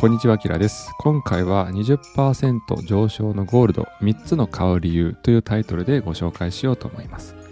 [0.00, 0.92] こんにちは、キラです。
[1.00, 7.34] 今回は20%上昇のゴールド3つの買う理由というタイトルでご紹介しようと思います。
[7.34, 7.44] もう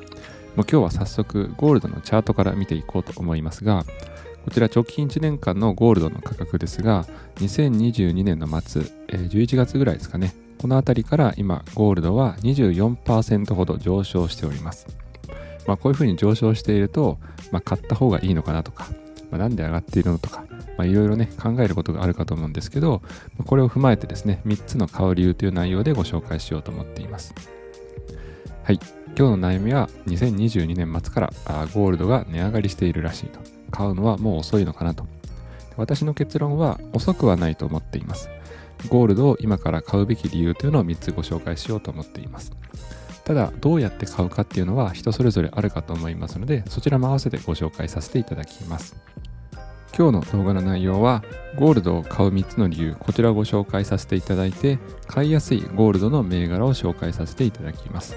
[0.60, 3.84] 今日は早速ゴールドのチャートから見ていこうと思いますが、
[4.44, 7.04] こちら直近1年間のゴールドの価格ですが、
[7.38, 14.86] 2022年の末、11月ぐらいですかね、この辺りから今ゴールドは24%ほど上昇しております。
[15.66, 17.18] まあ、こういうふうに上昇していると、
[17.50, 18.86] まあ、買った方がいいのかなとか、
[19.30, 20.44] まあ、なんで上がっているのとか、
[20.84, 23.02] いろいろね、考えることがあるかと思うんですけど、
[23.44, 27.34] これを踏まえてですね、3つの買う理由という内容でご紹介しようと思っています。
[28.62, 28.80] はい。
[29.18, 33.40] 今日の悩みは、2022年末からあゴールドが値上がりしているらしいと。
[33.70, 35.06] 買うのはもう遅いのかなと。
[35.76, 38.28] 私の結論は、遅くはないと思っています。
[38.88, 42.52] ゴールドを今から買うべき理由というのを3つご紹介しようと思っています。
[43.26, 48.94] ただ、どうやって買うかっていうのは人それぞれあるかと思いますので、そちらも合わせてご紹介させていただきます。
[49.98, 51.24] 今日の動画の内容は
[51.56, 58.14] ゴールドを買う3つの理由こちらをご紹介させていただいて買いやすいゴールドの銘柄を紹介させていただきます。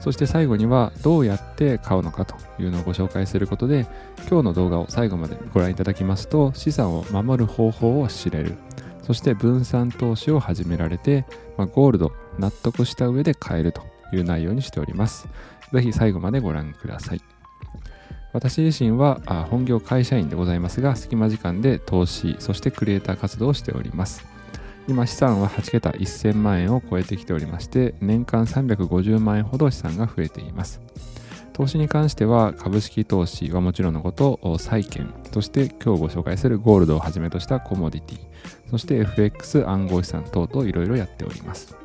[0.00, 3.86] そして最後にはどうやって買うのかというのをご紹介することで
[4.28, 8.56] 今日の動画を最後までご覧いただきますと資産を守る方法を知れる。
[9.02, 11.26] そして分散投資を始められて、
[11.56, 13.93] まあ、ゴールド納得した上で買えると。
[14.12, 15.28] いう内容にしております
[15.72, 17.20] ぜひ最後までご覧ください
[18.34, 24.26] 私自身は本業会社員でございますが、隙間時間で投資、そしてクリエイター活動をしております。
[24.88, 30.82] 今資産は8桁1000万円を超えてきておりまして、年間350万円ほど資産が増えています。
[31.52, 38.18] 投資に関しては株式投資はもちろんのこと、債券、そして今日ご紹介するゴールドをはじめとしたコモディティ、
[38.68, 41.83] そして FX 暗号資産等々いろいろやっております。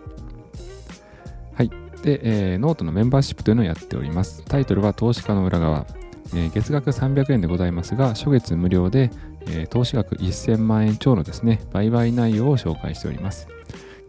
[2.04, 2.20] で、
[2.52, 4.44] えー、ノートのメンバーシップというのをやっております。
[4.46, 5.86] タイトルは投資家の裏側。
[6.34, 9.10] えー、月額300円でございますが、初月無料で、
[9.48, 13.48] えー、投資額1000万円超のですね、売買内容を紹介しております。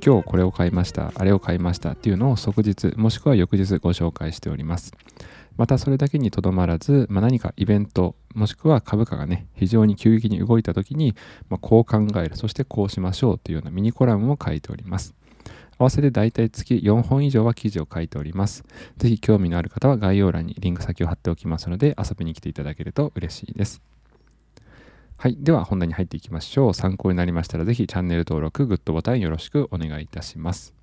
[0.04, 4.92] 今日これを買いました、あれを買いましたっていうのを即日、もしくは翌日ご紹介しております。
[5.56, 11.14] またそれだけにとどまらず、まあ、何かイベント、もしくは株価がね、非常に急激に動いた時に、
[11.50, 15.14] まあ、こう考える、そしてこうしましょうというようなミニコラムも書いております。
[15.80, 18.64] 合わせて大体月4本以上は記事を書いております。
[18.98, 23.80] ぜひ興味のある方は概要欄にリンク先を貼っておきますので遊びに来ていただけると嬉しいです。
[25.16, 25.38] はい。
[25.40, 26.74] では本題に入っていきましょう。
[26.74, 30.74] 参考になりましたらぜひチャンネル登録、グッドボタンよろしくお願いいたします。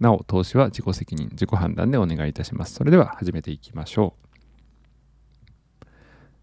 [0.00, 2.74] なお、投資は自己責任、自己判断でお願いいたします。
[2.74, 4.14] それでは始めていきましょ
[5.82, 5.86] う。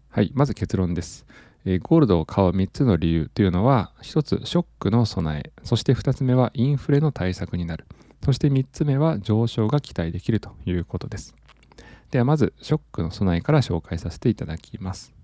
[0.08, 0.32] はい。
[0.34, 1.24] まず結論です。
[1.66, 7.86] えゴールドを買う3つの理由というのは、1つショックの備え、そして2つ目はインフレの対策になる、
[8.24, 11.34] そして3つ目は上昇が期待できるということです。
[12.10, 15.14] ではまず、ショックの備えから紹介させていただきます。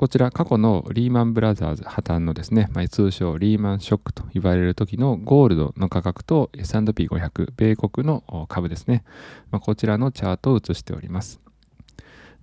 [0.00, 9.04] こちら過去のリーマンブラザーズ破綻のですね、まあ、通称リーマンショックと言われる時のゴールドの価格と S&P500 米国の株ですね、
[9.50, 11.38] まあ、こちらのチャートを映しております。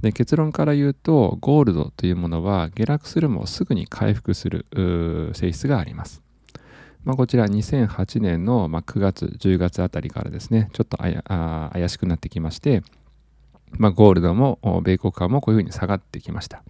[0.01, 4.65] で結論から言うとゴールドというものは下落するもすぐに回復する
[5.33, 6.21] 性質があります。
[7.03, 12.83] まあ、こちら2008年の9月10月あたりからですねちょっと怪しくなってきまして、
[13.71, 16.63] まあ、ゴールドも米国株もこういうふうに下がってきました。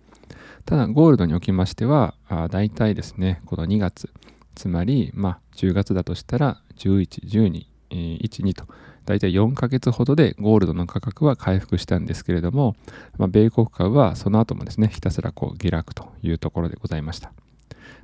[0.66, 2.14] ただゴールドにおきましては
[2.52, 4.10] 大体ですねこの2月
[4.54, 8.66] つまりまあ10月だとしたら11、12、1、2と
[9.08, 12.76] 大体4ヶ月ほどでゴールドの価格は回復したんですけれども、
[13.18, 17.32] まあ、米国株はその後もですね、ひたすらこう下落というところでございました。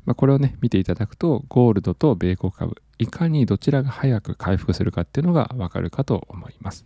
[0.06, 6.86] まあ、これをね、見ていただくと、ゴールドと米国株、いかにどちらが早く回復するかっていうのがわかるかと思います。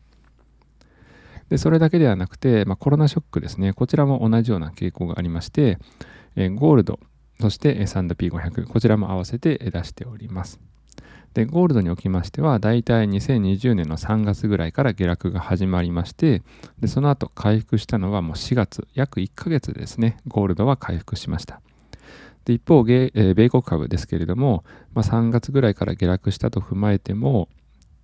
[1.49, 5.77] で、それだけではなくて、まあ、コロナショックですね、こちらも同じような傾向がありまして、
[6.35, 6.99] えゴールド、
[7.39, 10.59] そして S&P500、こちらも合わせて出しております。
[11.37, 16.41] で、ゴールドにおきましては、だいたい2020年の3月ぐらいから下落が始まりまして、
[16.79, 21.61] でその後回復したのはもう4月、約1ヶ月ですね、ゴールドは回復しました。
[22.45, 23.11] で一方、米
[23.51, 24.63] 国株ですけれども、
[24.95, 27.49] まあ、3月ぐらいから下落したと踏まえても、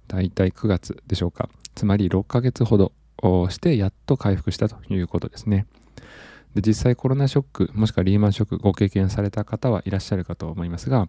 [0.08, 1.50] だいたい9月でしょうか。
[1.74, 2.92] つまり6ヶ月ほど
[3.50, 5.66] してやっと回復したということですね。
[6.54, 11.08] で実際コロナショックもしくはリーマンショックご経験された方はいらっしゃるかと思いますが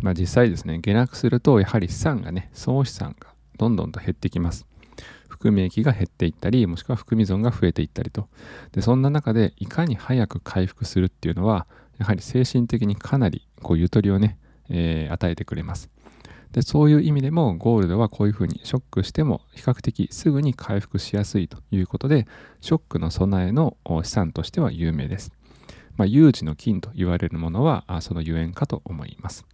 [0.00, 4.66] まあ、実際ですね、下落すると、やはり資産がね、総資産がどんどんと減ってきます。
[5.28, 8.28] 含み益が減っていったり、もしくは含み損が増えていったりと。
[8.72, 11.66] で、そんな中で、いかに早く回復するっていうのは、
[11.98, 14.38] やはり精神的にかなりこうゆとりをね、
[14.68, 15.90] えー、与えてくれます。
[16.52, 22.26] で、そういう意味でも、ゴールドはこういうふうにショックしても、比較的すぐに回復しやすいということで、
[22.60, 25.32] ショックの備えの資産としては有名です。
[25.96, 29.46] まあ、有事の金と言われるものはそのゆえんかと思います。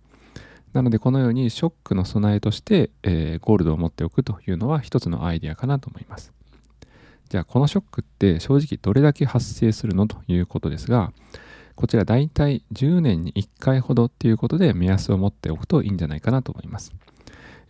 [0.73, 6.33] なのでこのようにショックの備えとして、えー、ゴールドを持っておくというのは一つのアイデアかなと思います。
[7.29, 11.13] じゃあこのショックって正直どれだけ発生するのということですが、
[11.77, 16.93] こちら大体10年に1回ほどっていうことで目安を持っておくといいんじゃないかなと思います。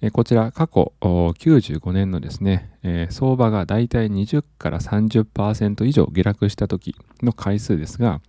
[0.02, 8.22] えこちら過去95年のですね、えー、相場が大体20から30%以上下落した時の回数ですが、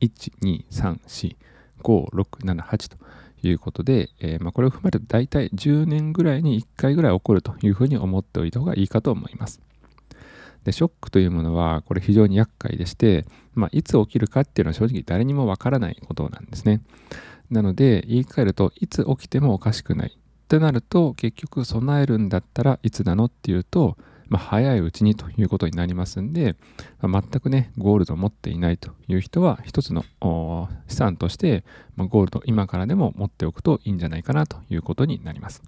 [0.00, 1.36] 1、2、3、4、
[1.82, 2.98] 5、6、7、8と
[3.42, 9.60] いうことで、えー、まあ、これを踏まえると大体10年ぐらいに1回ぐらい起こるというふうに思っておいた方がいいかと思います。
[10.64, 13.24] でショックというものはこれ非常に厄介でして、
[13.54, 16.82] まあ、いつ起きるかっていうのは正直誰にもわからないことなんですね。
[17.50, 23.96] なので言い換えるといつ起きてもおかしくないってなると結局備えるんだったらいつなのっていうと、
[24.28, 26.56] まあ、早いうちにということになりますんで、
[27.00, 30.04] まあ、全くねゴールドを持っていないという人は一つの
[30.86, 31.64] 資産として、
[31.96, 35.62] まあ、ゴールド今からでも持っておくといいんじゃないかなということになります。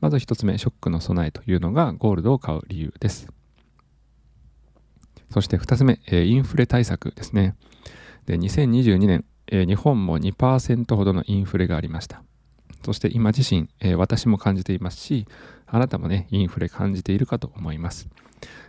[0.00, 3.28] まず一つ目ショックの備えというのがゴールドを買う理由です。
[5.30, 7.56] そして二つ目インフレ対策ですね。
[8.26, 12.22] で2022年日本も2%ほどのインフレがありました。
[12.84, 15.26] そして今自身、私も感じていますし、
[15.66, 18.08] あなたもね、インフレ感じているかと思います。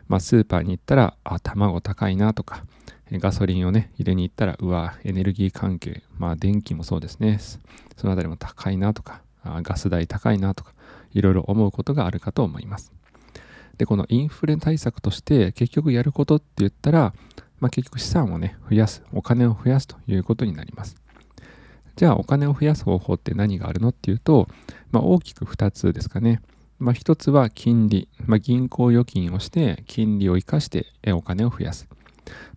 [0.08, 2.64] まあ、スーパーに行ったら、あ、卵高いなとか、
[3.12, 7.40] ガソリンをね、入れに行ったら、うわ、エネルギー関係、まあ、電気もそうですね。
[7.96, 10.74] そのあたりも高いなとか、あガス代高いなとか、
[11.14, 12.92] いろいろ思うことがあるかと思います。
[13.78, 17.14] で、このインフレ対策として、結局やることって言ったら、
[17.60, 20.96] まあ、結局資産をね、増やす、お金を増やすということになります。
[21.96, 24.48] じゃあお金を増やす方法って何があるのっていうと、
[24.92, 26.42] まあ、大きく2つですかね。
[26.80, 31.88] まあ、1つは金利、まあ、銀行預金をして金利を生かしてお金を増やす。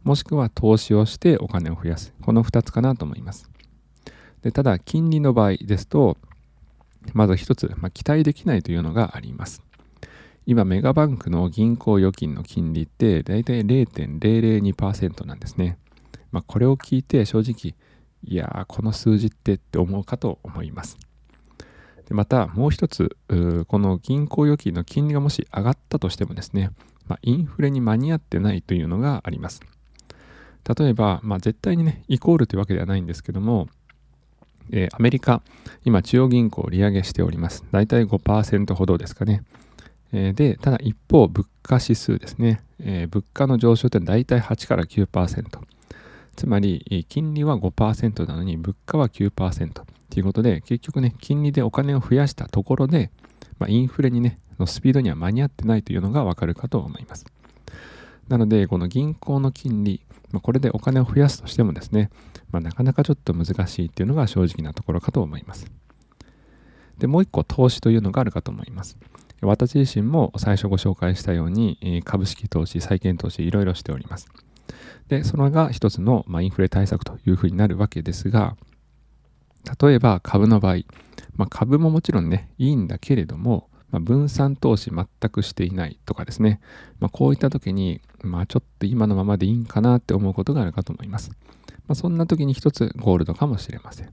[0.02, 2.12] もしくは投資をしてお金を増やす。
[2.22, 3.50] この2つかなと思います。
[4.42, 6.16] でただ、金利の場合ですと、
[7.14, 9.62] まず1つ、まあ、期待できないというのがあります。
[10.46, 15.78] 今、メガバンクの銀行預金の金利って大体0.002%なんですね。
[16.32, 17.74] まあ、これを聞いて正直、
[18.22, 20.98] いやーこの数字ってって思うかと思います
[22.14, 23.16] またもう一つ
[23.68, 26.70] この銀行預金の金利がもし上がったとしてもですね、
[27.06, 29.60] まあ、インフレに間に合ってないというのがあります
[30.78, 33.68] 例えば、まあ、絶対にねイコールというわけではないんですけども
[34.72, 35.42] えー、アメリカ、
[35.84, 37.64] 今、中央銀行利上げしております。
[37.72, 39.42] だいたい5%ほどですかね。
[40.12, 42.62] え、で、ただ一方、物価指数ですね。
[42.78, 45.60] えー、物価の上昇ってだいたい8から9%。
[46.36, 49.84] つまり、金利は5%なのに物価は9%と
[50.16, 53.10] いうことで、結局ね、金利でお金を増やしたところで、
[53.58, 57.26] まあ、インフレにね、のスピードには間に合ってないというのがわかるかと思います。
[58.28, 62.10] なので、この銀行の金利、まあ、これでお金を増やすとしてもですね、
[62.50, 65.66] まあ、なかなかちょっと難しいっていうのが正直なところかと思います。
[66.98, 68.98] で、もう一個投資というのがあるかと思います。
[69.42, 74.28] 私自身も最初ご紹介したように、株式投資、債券投資、いろいろしております。
[75.08, 78.56] で、それが一つの、まあ、インフレ対策というふうになるわけですが、
[79.80, 80.76] 例えば株の場合、
[81.36, 86.60] まあ、株ももちろんね、いいんだけれども、まあ、分散投資全くしていないとかですね、
[87.00, 91.30] まあ、こういった時に、まあ、ちょっと今のままでいいんかなって思うことがあるかと思います。
[91.86, 94.12] まあ、そんな時に一つゴールドかもしれません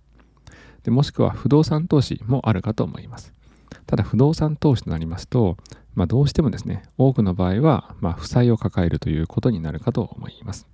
[0.83, 0.91] で。
[0.91, 3.33] もしくは不動産投資もあるかと思います。
[3.85, 5.57] ただ不動産投資となりますと、
[5.97, 10.67] まあ、どうしてもですね、多くの場合は、まあ、負債を抱えるということになるかと思います。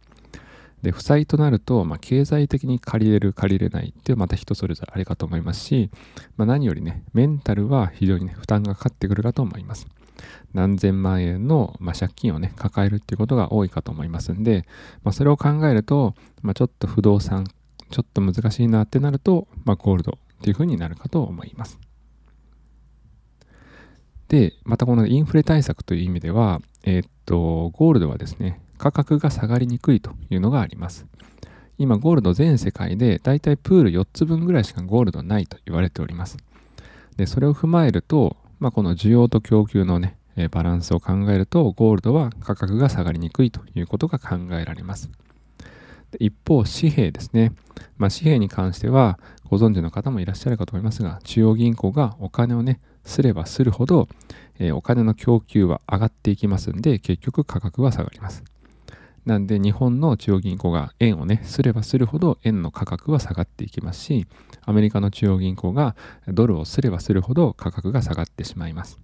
[0.82, 5.89] で、負債となると、まあ、経済的に借りれる、借りれないっていうまた人それぞれあれかと思いますし、
[6.36, 9.88] まあ、何よりね、メンタルは非常にね、負担がかかってくるかと思います。
[10.53, 14.65] 何千万円の、まあ、借金をね、抱えるっていうことが多いかと思いますんで、
[15.06, 17.46] まあ、それを考えると、まあ、ちょっと不動産、
[17.92, 21.80] ちょっと難しいなってなると、まあ、ゴールドっていうふうになるかと思います。
[24.34, 31.06] で、またこのインフレ対策という意味では、えー、っと、ゴールドはですね、価格が下がりにくいというのがあります。
[31.78, 36.38] 今、ゴールド全世界でだいたいプール4つ分ぐらいしかゴールドないと言われております。
[37.16, 40.18] で、それを踏まえると、まあ、この需要と供給のね、
[40.50, 45.12] バランスを考えると、ゴールドは価格が下がりにくいということが考えられます。
[46.18, 47.52] 一方、紙幣ですね。
[48.00, 54.07] まあ、紙幣に関しては、ご存知の方もいらっしゃるかと思いますが、中央銀行がお金をね、すればするほど、
[54.60, 58.43] えー、お金の供給は上がっていきますんで、結局価格は下がります。
[59.25, 64.27] なんで日本の中央銀行が円をね、すればするほど円の価格は下がっていきますし、
[64.65, 65.95] アメリカの中央銀行が
[66.27, 69.00] ドルをすればするほど価格が下がってしまいます。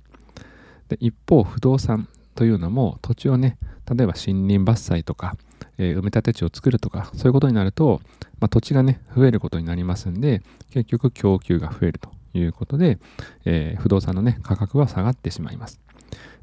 [0.90, 2.08] で一方、不動産
[2.40, 5.36] というのも土地をね例えば森林伐採とか、
[5.78, 8.00] えー、埋め立て地を作るとかそういうことになると、
[8.40, 10.42] まあ、土地がね増えることになりますんで
[10.72, 13.00] 結局供給が増えるということで、
[13.46, 15.80] えー、不動産のね価格は下がってしまいます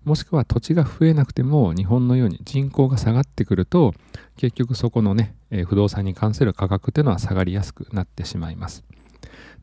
[0.05, 3.93] もしくは土地が増えなくても日本のように人口が下がってくると
[4.37, 8.85] 結局そこのね、えー、不動産に関する価格っていうのは下がりやすくなってしまいます、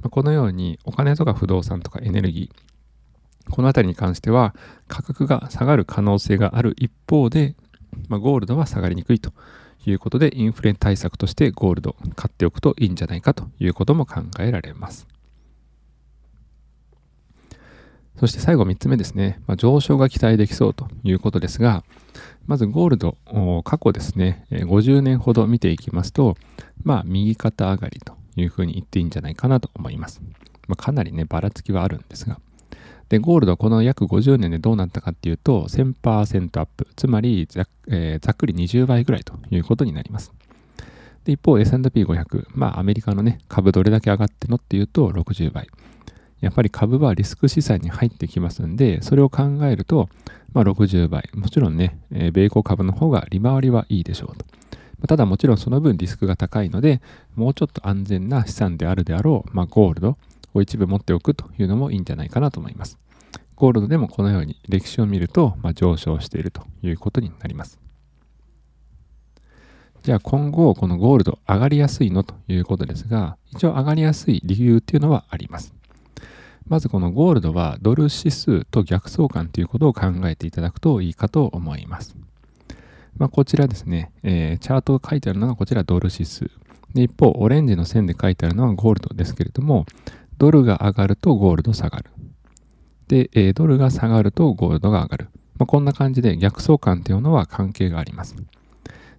[0.01, 4.55] まあ、このようにお金とか不動産とかエネルギーこの辺りに関しては
[4.87, 7.55] 価格が下がる可能性がある一方で、
[8.09, 9.31] まあ、ゴールドは下がりにくいと
[9.85, 15.12] いうことでインフレ対策としてゴールド買っておくといいんじゃないかということも考えられます。
[18.23, 21.83] そして最後3つ目ですね、まあ、上昇が期待できそうということですが、
[22.47, 23.17] まずゴールド、
[23.65, 26.37] 過去ですね、50年ほど見ていきますと、
[26.83, 30.21] まあ、右肩上がりというふうに言っていいんじゃないかなと思います。
[30.69, 32.39] まあ、かなりね、ばらつきはあるんですが、
[33.09, 40.31] で、ゴールドこの約50年でどうなったかっていうと、1000%アップ、つまりざ,、えー、ざっくり20倍ぐらいということになります。
[41.25, 45.67] で、一方 S&P500、まあアメリカのね、株どれだけ上がってのっていうと60倍。
[46.43, 50.09] やっぱり株はリスク資産に入ってきますんで、それを考えると、
[50.51, 51.29] まあ、60倍。
[51.33, 54.45] もちろんね、えー、米国株の方が利回りはいいでしょうと。
[55.07, 57.01] ただもちろんその分リスクが高いので、
[57.35, 60.17] もうちょっと安全な資産であるであろう、まあ、ゴールド
[60.53, 62.99] を一部持っておくというのもいいんじゃないかなと思います。
[63.55, 67.79] ゴールドでもこのように歴史を見ると、まあ、上昇しているということになります。
[70.01, 75.73] じゃあ今後このゴールド上がりやすいのということですが、一応上がりやすい理由っていうのはあります。
[76.67, 82.15] まずこのゴールドはドル指数と逆相関ということを考えていただくといいかと思います。
[83.17, 86.49] まあ、こちらですね、えー、チャートが書いてあるのがこちらドル指数。
[86.93, 89.85] で一方、オレンジの線で書いてあるのはゴールドですけれども、
[90.37, 92.05] ドルが上がるとゴールド下がる。
[93.07, 95.29] で、えー、ドルが下がるとゴールドが上がる。
[95.57, 98.35] まあ、こんな感じで逆相関というのは関係があります。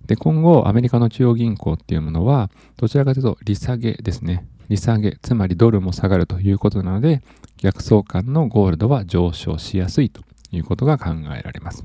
[0.07, 4.47] で、今後、アメリカの中央銀行っていうものは、どちらかというと利下げですね。
[4.69, 7.23] 利下げ、つまりドルも下がるということなので、
[7.59, 11.85] 逆相関のゴールドは上昇しやすいということが考えられます。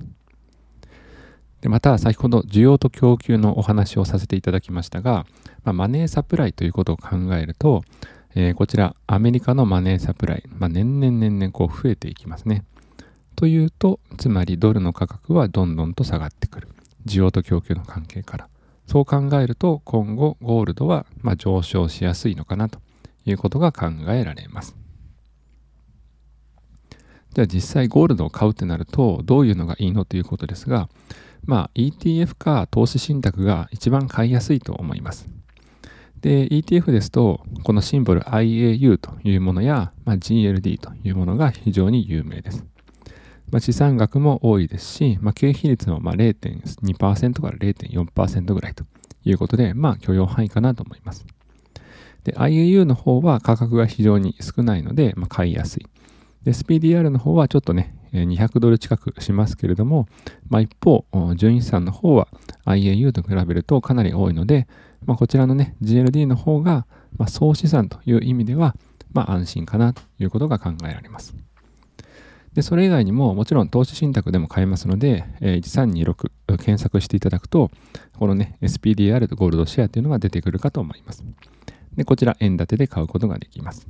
[1.62, 5.26] でまた、先ほど需要と供給のお話をさせていただきましたが、
[5.64, 7.84] まあ、マネーサプライということを考えると、
[8.36, 12.64] えー、こちら、アメリカのマネーサプライ、まあ、年々年々こう増えていきますね。
[13.36, 16.70] というと、つまりドルの価格はどんどんと下がってくる。
[17.06, 18.48] 需要と供給の関係から。
[18.90, 22.80] そう考えると今後ゴールドはま上昇しやすいのかなと
[23.24, 24.76] いうことが考えられます。
[27.36, 30.90] じゃあ実際ゴールドを買うってなるとどういうのがいいのということですが、
[31.46, 35.30] まあ ETF か投資信託が一番買いやすいと思います。
[36.22, 42.66] で、ETF ですと、このシンボル IAU というものや、まあ、GLD というものが非常に有名です。
[43.52, 48.86] まあ、資産額も多いですし、まあ、経費率もまあ0.2%から0.4%ぐらいと
[49.24, 51.26] いうことで、まあ、許容範囲かなと思います。
[52.26, 55.88] IAU の方は価格が非常に少ないので、まあ、買いやすい。
[56.46, 60.08] SPDR の方はちょっとね、200ドル近くしますけれども、
[60.50, 62.28] まあ、一方、純資産の方は
[62.66, 64.68] IAU と比べるとかなり多いので、
[65.06, 66.86] まあ、こちらのね、GLD の方が、
[67.18, 68.76] まあ、総資産という意味では、
[69.12, 71.36] まあ、安心かなということが考えられます。
[72.54, 77.72] で、それ以外にももちろん投資信託でも買えますので、え1326検索していただくと、
[78.18, 81.24] このね、SPDR とゴールドシェアというのが出てくるかと思います。
[81.96, 83.88] で、こちら円建てで買うことができます。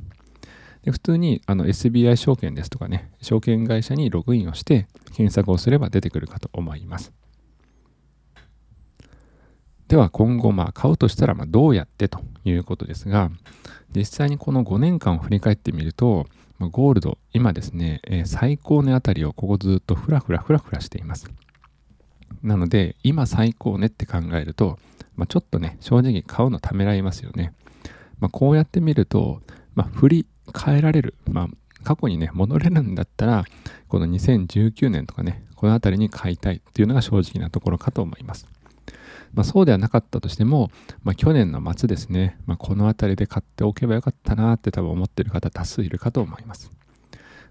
[0.84, 7.12] で普通にあの SBI 証券ですとかね、証券会社にログインをして検索をすれば出てくるかと思います。
[9.88, 13.32] では今後、まあ、買うとしたらまどうやってということですが、
[13.94, 16.28] 実際にこの5年間を振り返ってみると、
[16.60, 21.30] ま、ゴールド、今ですね、え、最高値あたりをここずっとふらふらふらふらしています。
[22.44, 24.78] なので、今最高値って考えると、
[25.16, 27.54] まあ、ちょっとね、正直買うのためらいますよね。
[28.20, 29.42] まあ、こうやってみると、
[29.74, 30.26] ま、振り
[30.58, 31.48] 変えられる、まあ、
[31.84, 33.46] 過去にね、戻れるんだったら、
[33.88, 38.48] この2019年とかね、この辺りに買いたいっていうのが正直なところかと思います。
[39.34, 40.72] まあ、そうではなかったとしても、
[41.04, 46.72] まあ、去年の末ですね、まあ、この辺りで買っておけばよかったなって多分思ってる方多数いるかと思います。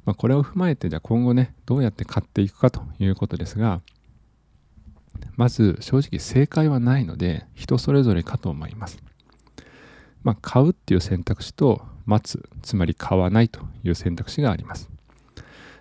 [0.05, 3.83] ま、これを踏まえて、じゃあ今後ね、どうやって買っていくかということですが、
[5.37, 9.03] まず正直正解はないので、人それぞれかと思います。
[10.23, 14.91] ま、買うっていう選択肢と待つ、つまり買わないという選択肢があります。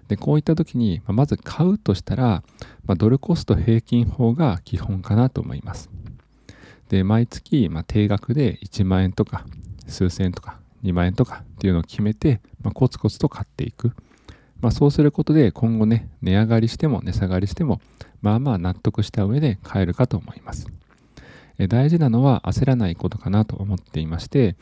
[0.07, 2.43] で、こういった時に、まず買うとしたら、
[2.85, 5.89] まあ、ドルコスト平均法が基本かなと思います。
[6.89, 9.45] で、毎月、まあ、定額で1万円とか、
[9.87, 13.91] 数千円とか、2万円とかっていうのを決めて、まあ、コツコツと買っていく。
[14.61, 17.79] まあ、そうすることで今後ね、値上がりしても値下がりしても、
[18.21, 20.67] まあまあ納得した上で買えるかと思います。
[21.65, 24.55] 大事なのは焦らないことかなと思っていまして、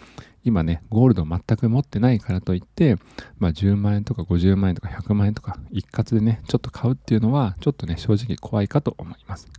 [0.46, 2.96] 今ね、ゴールド全く持ってないからといって、
[3.40, 9.50] まあ、10万円とか50万円とか100万円とか一括でね、ちょっと買うっていうのは、ちょっとね、正直怖いかと思います。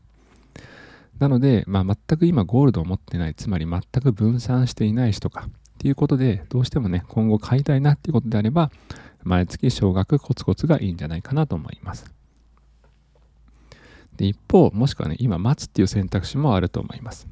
[1.18, 8.70] なので、まあ、全く今ゴールドを持ってない、つまり全く分散していない人かっていうことで、どうしてもね、今後買いたいなっていうことであれば、
[9.24, 12.15] 毎月少額コツコツがいいんじゃないかなと思います。
[14.16, 17.28] で一方、もしくはね、今待つっていう選択肢もあると思います。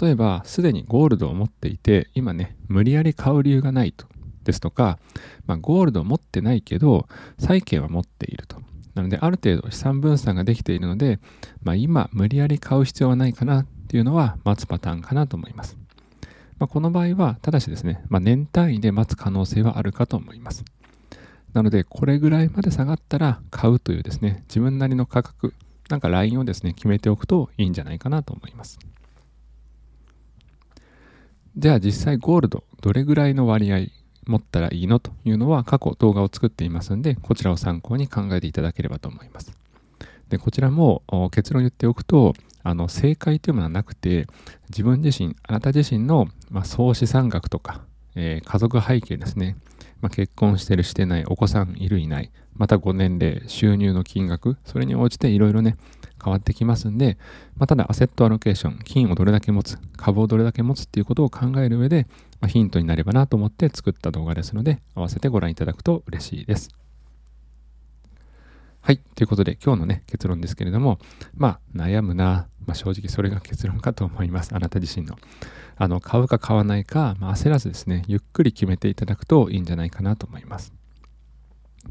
[0.00, 4.06] 例えば、すでにゴールドを持っていて、今ね、無理やり買う理由がないと。
[4.44, 4.98] ですとか、
[5.46, 7.08] まあ、ゴールドを持ってないけど、
[7.38, 8.58] 債券は持っていると。
[8.94, 11.18] なので、ある程度資産分散ができているので、
[11.62, 15.76] まあ、今、無理やり買う必要はないかなっていうのは、待つパターンかなと思います。
[16.58, 20.64] まあ、この場合は、ただしですね、ま、年単位で待つ可能性はあるかと思います。
[21.52, 25.54] なので、これぐらいまで下がったら買うというですね、自分なりの価格、
[25.88, 28.78] なんかラインをですね、決めておくといいんじゃないかなと思います。
[31.56, 33.86] じゃあ実際ゴールドどれぐらいの割合
[34.26, 39.52] 持ったらいいのというのは過去動画を作っていますのでこちらを参考に考えていただければと思います。
[40.28, 44.26] でこちらも結論言っておくとあの正解というものはなくて
[44.70, 47.82] 自分自身あなた自身の、まあ、総資産額とか、
[48.16, 49.56] えー、家族背景ですね、
[50.00, 55.76] まあ、結婚してるしてないお子さんいるいないまたご年齢収入の金額それに応じていろいろね
[56.24, 57.18] 変わってきますんで、
[57.56, 62.06] まあ、ただアセットアロケーション、金をどれだけ持つ、株をどれだけ持つっていうことを考える上で、
[62.40, 66.70] まあ、ヒントになればなと思って作った動画ですので、合わせてご覧いただくと嬉しいです。
[68.80, 68.98] はい。
[69.14, 70.98] ということで、今日のね、結論ですけれども、
[71.36, 72.48] まあ、悩むな。
[72.66, 74.54] まあ、正直それが結論かと思います。
[74.54, 75.16] あなた自身の。
[75.76, 80.72] あの、買うか買わないか、まあ、焦らずですね、ゆっくり決めていただくといいんじゃないかなと思います。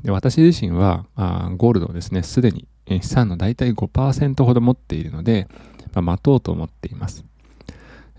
[0.01, 5.47] で私自身はあゴールドをですね、すでに資産の大体5%ほど持っているので、
[5.93, 7.25] まあ、待とうと思っています。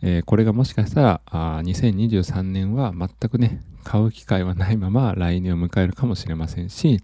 [0.02, 7.02] えー、これがもしかしたらあ2023年は全くね、買う機会はないまま来年を迎えるかもしれませんし、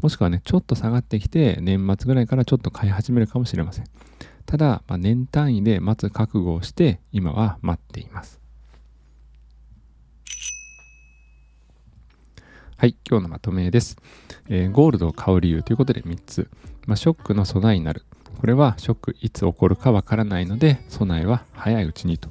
[0.00, 3.84] もしくはね、ちょっと下がってきて年末ぐらいからちょっと買い始めるかもしれません。
[4.48, 8.40] ただ、まあ、年単位で待つ覚悟をして今は待っています。
[12.78, 13.98] はい、今日のまとめです。
[14.48, 16.48] えー、ゴールドを買う理由ということで3つ。
[16.86, 18.06] まあ、ショックの備えになる。
[18.40, 22.30] これはショックいつ起こるかわからないので、備えは早いうちにと。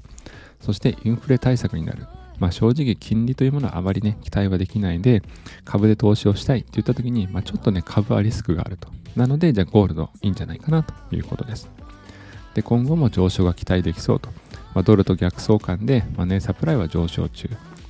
[0.60, 2.08] そしてインフレ対策になる。
[2.40, 5.22] まあ、正直金利というものはあまりね、期待はできないで、
[5.66, 8.90] 株で投資をしたいって言った時に、まあ、ちょっとね、株はリスクがあると。
[9.16, 11.70] なので、じゃあゴールドいいんじゃないかなということです。
[12.58, 14.32] で、今後も上昇が期待できそうと。
[14.74, 17.48] まあ、ドルと逆相関で、マネーサプライは上昇中。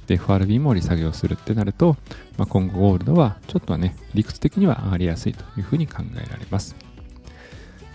[0.07, 1.95] で FRB も利下げをするってなると、
[2.37, 6.75] まあ、今後ゴールドはちょっとはね、理屈的には上がりやすいというふうに考えられます。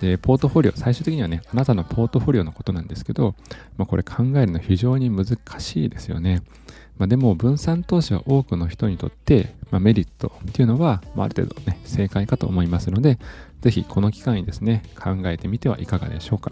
[0.02, 3.36] で、ポートフォリオ、最終的にはね、あなたのポートフォリオのことなんですけど、
[3.76, 6.42] まあ、これ考えるの非常に難しいですよね。
[6.98, 13.20] まあ、でも、分散投資は多くの人にとって、まあ、メリットっていうのは、まあ、ある程度ね、正解かと思いますので、
[13.60, 16.50] ぜひこの機会にですね、考えてみてはいかがでしょうか。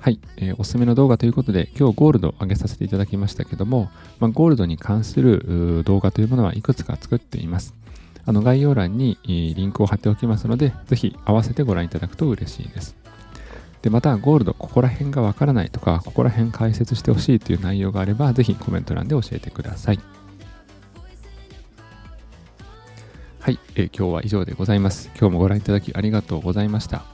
[0.00, 7.76] はい、えー、おすすめの動画ということで、今日ゴールドを上げさせていただきましたけども、まあ、ゴールドに関する動画というものはいくつか作っています。
[8.26, 12.96] あの概要欄にリンクを貼っておきますので、ぜひ合わせてご覧いただくと嬉しいです。
[13.82, 20.00] で、また、ゴールド、ここら辺がわからないとか、ここら辺解説してほしいという内容があれば、ぜひコメント欄で教えてください。
[23.40, 25.10] はい、えー、今日は以上でございます。
[25.18, 27.04] 今日もご覧いただきありがとうございました。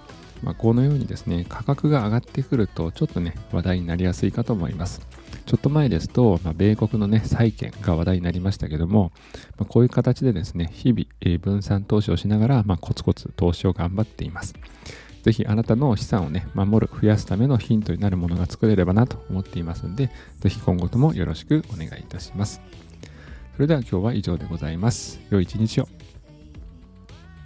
[0.43, 5.07] まあ、このようにですね、価格が上がってくると、ちょっとね、話題になりやすいかと思います。
[5.47, 9.13] ちょっと前ですと、まあ、米国のね、債券が話題になりましたけども、
[9.57, 14.55] まあ、こういう形でですね、日々、えー、分散投資をしながら、まあ、コツコツ投資を頑張っています。
[15.23, 22.61] ぜひあなたの資産をね、守る、増やすためのヒントになるものが作れればなと思っていますので、ぜひ今後ともよろしくお願いいたします。
[23.55, 25.21] それでは今日は以上でございます。
[25.31, 26.06] 良い一日を。